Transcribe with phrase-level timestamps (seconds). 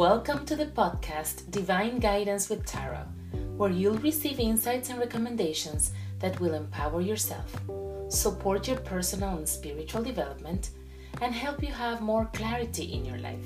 [0.00, 3.04] Welcome to the podcast Divine Guidance with Tarot,
[3.58, 7.60] where you'll receive insights and recommendations that will empower yourself,
[8.08, 10.70] support your personal and spiritual development,
[11.20, 13.44] and help you have more clarity in your life.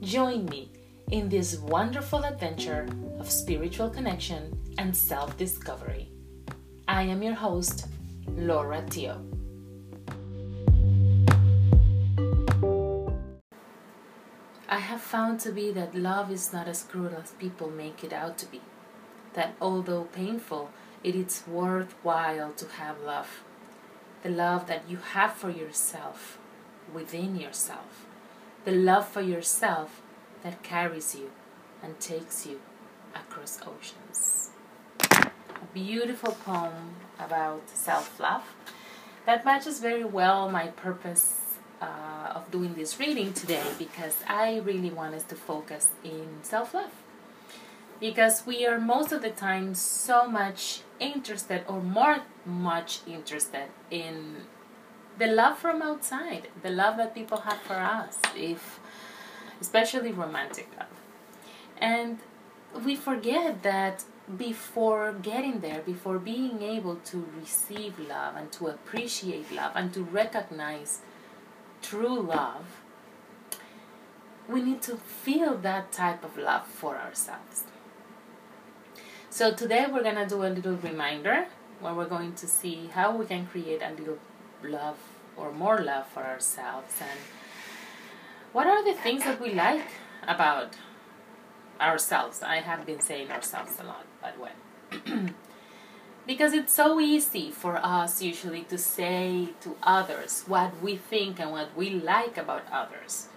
[0.00, 0.70] Join me
[1.10, 2.86] in this wonderful adventure
[3.18, 6.08] of spiritual connection and self discovery.
[6.86, 7.88] I am your host,
[8.28, 9.33] Laura Tio.
[14.74, 18.12] I have found to be that love is not as cruel as people make it
[18.12, 18.60] out to be.
[19.34, 20.70] That although painful,
[21.04, 23.44] it is worthwhile to have love.
[24.24, 26.38] The love that you have for yourself,
[26.92, 28.04] within yourself.
[28.64, 30.02] The love for yourself
[30.42, 31.30] that carries you
[31.80, 32.60] and takes you
[33.14, 34.50] across oceans.
[35.08, 38.56] A beautiful poem about self love
[39.24, 41.43] that matches very well my purpose
[41.84, 46.74] uh, of doing this reading today because I really want us to focus in self
[46.74, 46.94] love.
[48.00, 54.36] Because we are most of the time so much interested, or more much interested, in
[55.18, 58.80] the love from outside, the love that people have for us, if
[59.60, 60.88] especially romantic love.
[61.78, 62.18] And
[62.84, 64.04] we forget that
[64.36, 70.02] before getting there, before being able to receive love and to appreciate love and to
[70.02, 71.02] recognize
[71.84, 72.64] true love,
[74.48, 77.64] we need to feel that type of love for ourselves.
[79.30, 81.46] So today we're going to do a little reminder
[81.80, 84.18] where we're going to see how we can create a little
[84.62, 84.98] love
[85.36, 87.18] or more love for ourselves and
[88.52, 89.88] what are the things that we like
[90.26, 90.74] about
[91.80, 92.42] ourselves.
[92.42, 95.34] I have been saying ourselves a lot, but when
[96.26, 101.50] because it's so easy for us usually to say to others what we think and
[101.50, 103.28] what we like about others.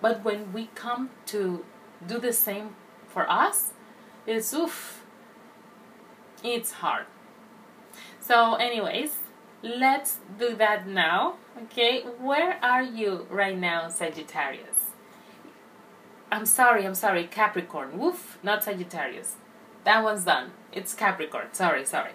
[0.00, 1.64] But when we come to
[2.06, 2.74] do the same
[3.08, 3.72] for us,
[4.26, 5.02] it's oof,
[6.42, 7.06] it's hard.
[8.20, 9.18] So, anyways,
[9.62, 11.34] let's do that now.
[11.64, 14.92] Okay, where are you right now, Sagittarius?
[16.32, 17.98] I'm sorry, I'm sorry, Capricorn.
[17.98, 19.36] Woof, not Sagittarius.
[19.84, 20.52] That one's done.
[20.72, 21.48] It's Capricorn.
[21.52, 22.12] Sorry, sorry.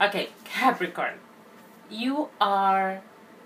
[0.00, 1.14] Okay, Capricorn,
[1.88, 3.02] you are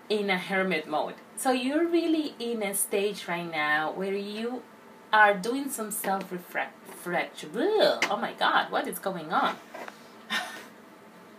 [0.08, 1.14] in a hermit mode.
[1.36, 4.62] So you're really in a stage right now where you
[5.12, 7.50] are doing some self reflection.
[7.54, 9.56] Oh my god, what is going on?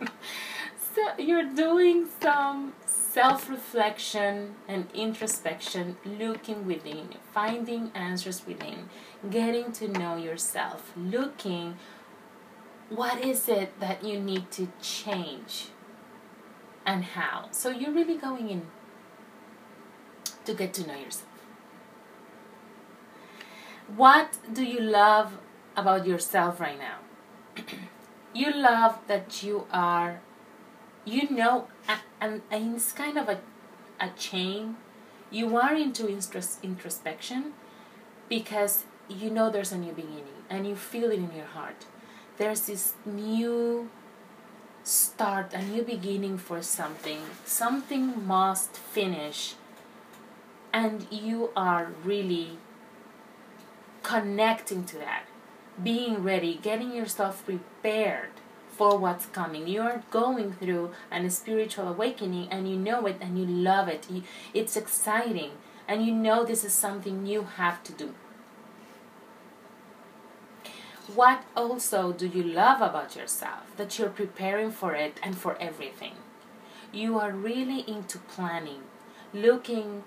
[0.94, 8.88] so you're doing some self reflection and introspection, looking within, finding answers within,
[9.28, 11.76] getting to know yourself, looking
[12.90, 15.68] what is it that you need to change
[16.84, 17.48] and how.
[17.52, 18.62] So you're really going in
[20.44, 21.26] to get to know yourself.
[23.96, 25.38] What do you love
[25.76, 26.98] about yourself right now?
[28.34, 30.20] you love that you are,
[31.04, 31.68] you know,
[32.20, 33.40] and, it's kind of a,
[34.00, 34.76] a chain.
[35.30, 37.52] You are into introspection
[38.28, 41.86] because you know there's a new beginning and you feel it in your heart
[42.40, 43.90] there's this new
[44.82, 47.18] start, a new beginning for something.
[47.44, 49.56] Something must finish,
[50.72, 52.56] and you are really
[54.02, 55.24] connecting to that,
[55.84, 58.30] being ready, getting yourself prepared
[58.70, 59.68] for what's coming.
[59.68, 64.06] You are going through an spiritual awakening, and you know it, and you love it.
[64.54, 65.50] It's exciting,
[65.86, 68.14] and you know this is something you have to do.
[71.14, 76.14] What also do you love about yourself that you're preparing for it and for everything?
[76.92, 78.82] You are really into planning,
[79.32, 80.04] looking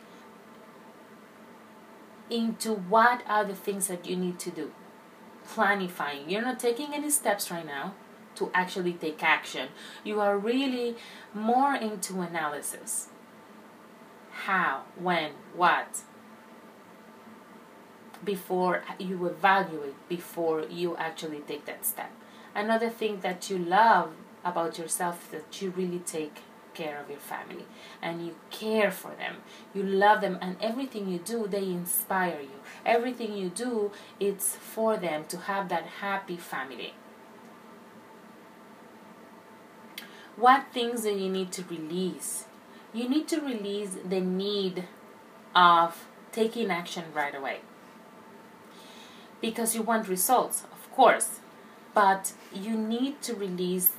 [2.30, 4.72] into what are the things that you need to do.
[5.48, 6.30] Planifying.
[6.30, 7.96] You're not taking any steps right now
[8.36, 9.70] to actually take action.
[10.04, 10.96] You are really
[11.34, 13.10] more into analysis.
[14.32, 16.02] How, when, what,
[18.24, 22.12] before you evaluate before you actually take that step.
[22.56, 26.42] Another thing that you love about yourself that you really take
[26.74, 27.66] care of your family
[28.02, 29.38] and you care for them.
[29.74, 32.60] You love them and everything you do they inspire you.
[32.86, 36.94] Everything you do it's for them to have that happy family.
[40.36, 42.46] What things do you need to release?
[42.92, 44.86] You need to release the need
[45.56, 47.60] of taking action right away
[49.44, 51.42] because you want results, of course,
[51.94, 53.92] but you need to release,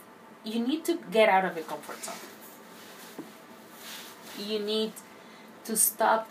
[0.42, 2.14] you need to get out of your comfort zone.
[4.38, 4.92] You need
[5.64, 6.30] to stop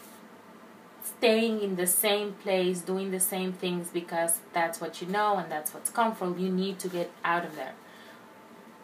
[1.03, 5.51] staying in the same place, doing the same things because that's what you know and
[5.51, 6.39] that's what's comfortable.
[6.39, 7.75] You need to get out of there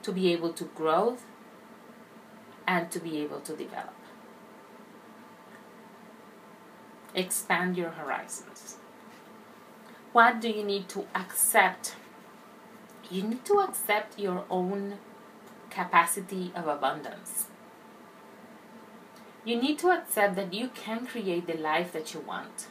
[0.03, 1.17] to be able to grow
[2.67, 3.95] and to be able to develop.
[7.15, 8.77] Expand your horizons.
[10.11, 11.95] What do you need to accept?
[13.09, 14.97] You need to accept your own
[15.69, 17.47] capacity of abundance.
[19.45, 22.67] You need to accept that you can create the life that you want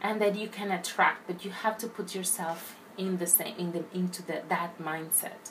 [0.00, 3.72] and that you can attract, but you have to put yourself in the same in
[3.72, 5.50] the into the that mindset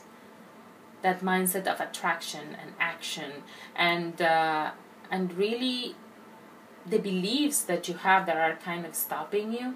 [1.01, 3.31] that mindset of attraction and action
[3.75, 4.71] and uh,
[5.09, 5.95] and really
[6.85, 9.75] the beliefs that you have that are kind of stopping you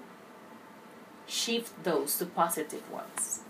[1.26, 3.40] shift those to positive ones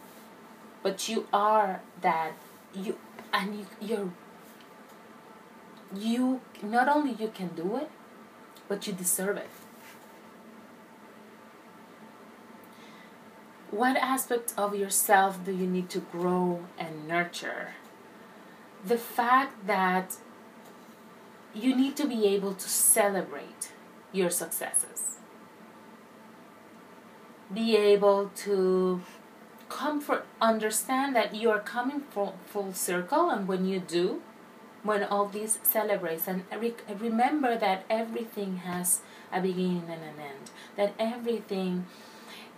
[0.83, 2.33] but you are that
[2.75, 2.97] you
[3.33, 4.11] and you, you're
[5.95, 7.91] you not only you can do it
[8.69, 9.51] but you deserve it
[13.77, 17.75] what aspect of yourself do you need to grow and nurture?
[18.85, 20.17] The fact that
[21.57, 23.73] you need to be able to celebrate
[24.13, 25.19] your successes.
[27.53, 29.01] Be able to
[29.69, 34.23] comfort, understand that you are coming full, full circle, and when you do,
[34.83, 39.01] when all these celebrates, and re- remember that everything has
[39.33, 41.87] a beginning and an end, that everything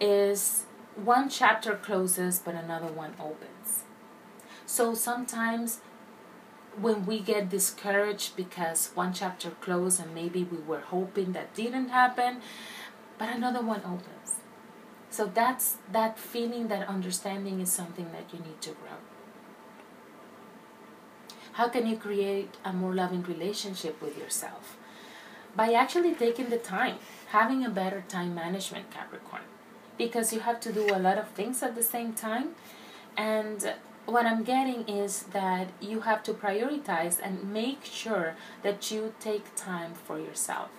[0.00, 0.64] is
[0.96, 3.84] one chapter closes but another one opens.
[4.66, 5.80] So sometimes
[6.80, 11.88] when we get discouraged because one chapter closed and maybe we were hoping that didn't
[11.88, 12.40] happen,
[13.18, 14.36] but another one opens.
[15.10, 18.98] So that's that feeling, that understanding is something that you need to grow.
[21.52, 24.76] How can you create a more loving relationship with yourself?
[25.56, 26.96] By actually taking the time,
[27.28, 29.42] having a better time management, Capricorn
[29.98, 32.50] because you have to do a lot of things at the same time.
[33.16, 33.74] And
[34.08, 39.54] what I'm getting is that you have to prioritize and make sure that you take
[39.54, 40.70] time for yourself.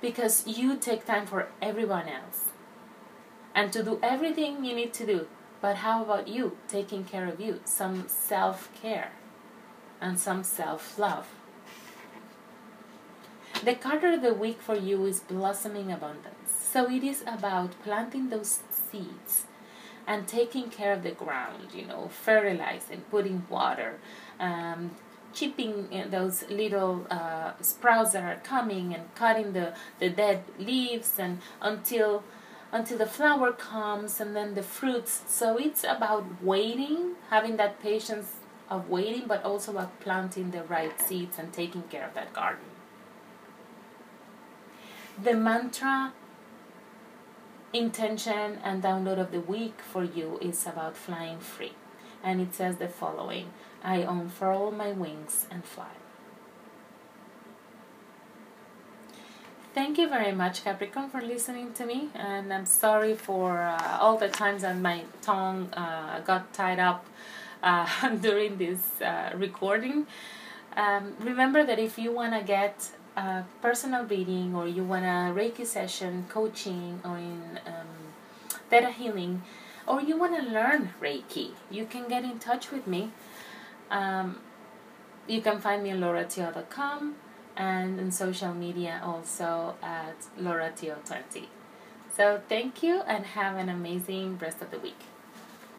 [0.00, 2.48] Because you take time for everyone else.
[3.54, 5.26] And to do everything you need to do.
[5.60, 7.60] But how about you taking care of you?
[7.64, 9.12] Some self care
[10.00, 11.26] and some self love.
[13.64, 16.50] The card of the week for you is blossoming abundance.
[16.72, 19.44] So it is about planting those seeds
[20.06, 23.98] and taking care of the ground, you know, fertilizing, putting water,
[24.38, 24.92] um,
[25.32, 31.40] chipping those little uh, sprouts that are coming and cutting the, the dead leaves and
[31.60, 32.22] until
[32.72, 35.22] until the flower comes and then the fruits.
[35.28, 38.32] So it's about waiting, having that patience
[38.68, 42.64] of waiting, but also about planting the right seeds and taking care of that garden.
[45.22, 46.12] The mantra
[47.76, 51.72] intention and download of the week for you is about flying free.
[52.22, 53.50] And it says the following
[53.82, 55.94] I unfurl my wings and fly.
[59.74, 62.08] Thank you very much, Capricorn, for listening to me.
[62.14, 67.04] And I'm sorry for uh, all the times that my tongue uh, got tied up
[67.62, 70.06] uh, during this uh, recording.
[70.76, 72.90] Um, remember that if you want to get
[73.62, 78.12] personal reading or you want a Reiki session, coaching, or in um,
[78.68, 79.42] Theta Healing,
[79.86, 83.10] or you want to learn Reiki, you can get in touch with me.
[83.90, 84.40] Um,
[85.26, 87.14] you can find me on lauratio.com
[87.56, 91.46] and in social media also at lauratio20.
[92.14, 95.00] So thank you and have an amazing rest of the week.